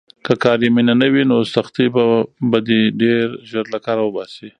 که 0.25 0.33
کاري 0.43 0.67
مینه 0.75 0.93
نه 1.01 1.07
وي، 1.13 1.23
نو 1.29 1.37
سختۍ 1.53 1.85
به 2.49 2.59
دې 2.67 2.81
ډېر 3.01 3.25
ژر 3.49 3.65
له 3.73 3.79
کاره 3.85 4.03
وباسي. 4.05 4.49